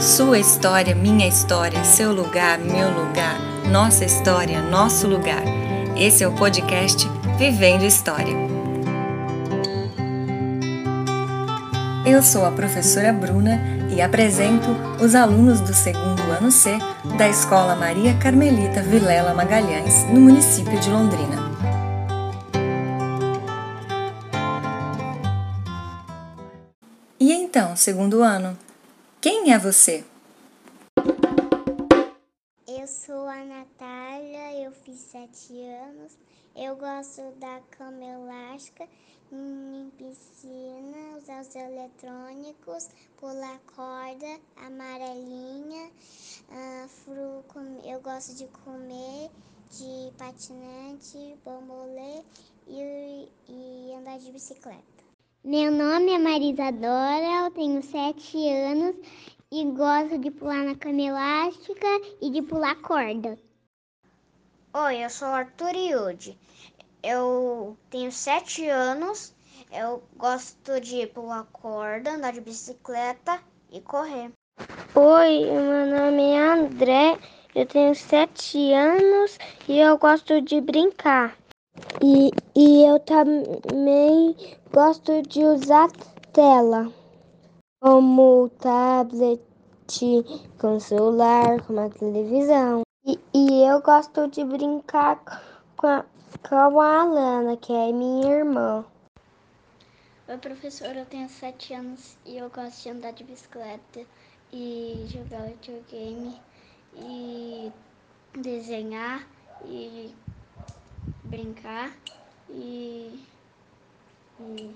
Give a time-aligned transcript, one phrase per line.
[0.00, 3.36] Sua história, minha história, seu lugar, meu lugar,
[3.68, 5.42] nossa história, nosso lugar.
[5.96, 7.04] Esse é o podcast
[7.36, 8.32] Vivendo História.
[12.06, 13.60] Eu sou a professora Bruna
[13.90, 14.68] e apresento
[15.02, 16.78] os alunos do segundo ano C
[17.16, 21.48] da Escola Maria Carmelita Vilela Magalhães, no município de Londrina.
[27.18, 28.56] E então, segundo ano,
[29.20, 30.04] quem é você?
[32.66, 36.16] Eu sou a Natália, eu fiz sete anos.
[36.54, 38.88] Eu gosto da cama elástica,
[39.32, 45.90] em piscina, usar os eletrônicos, pular corda, amarelinha,
[46.48, 47.44] uh, fru,
[47.84, 49.30] eu gosto de comer,
[49.70, 52.22] de patinete, bambolê
[52.66, 55.07] e, e andar de bicicleta.
[55.44, 58.96] Meu nome é Marisa Dora, eu tenho sete anos
[59.52, 61.86] e gosto de pular na cama elástica
[62.20, 63.38] e de pular corda.
[64.74, 66.36] Oi, eu sou Arthur Yudi.
[67.04, 69.32] Eu tenho sete anos,
[69.72, 74.32] eu gosto de pular corda, andar de bicicleta e correr.
[74.96, 77.16] Oi, meu nome é André,
[77.54, 81.38] eu tenho sete anos e eu gosto de brincar.
[82.02, 84.36] E, e eu também
[84.72, 85.90] gosto de usar
[86.32, 86.92] tela,
[87.80, 89.40] como tablet,
[90.60, 92.82] com celular, como a televisão.
[93.04, 95.16] E, e eu gosto de brincar
[95.76, 96.04] com a,
[96.48, 98.84] com a Alana, que é minha irmã.
[100.28, 104.00] Oi, professor, eu tenho sete anos e eu gosto de andar de bicicleta
[104.52, 106.38] e jogar videogame
[106.94, 107.72] e
[108.34, 109.26] desenhar
[109.64, 110.14] e
[111.38, 111.92] brincar
[112.50, 113.24] e.
[114.40, 114.74] e.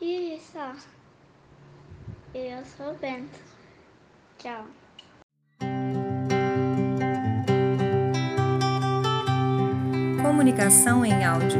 [0.00, 0.72] e só.
[2.34, 3.38] Eu sou o Bento.
[4.36, 4.66] Tchau.
[10.22, 11.58] Comunicação em áudio.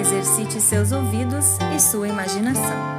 [0.00, 2.96] Exercite seus ouvidos e sua imaginação.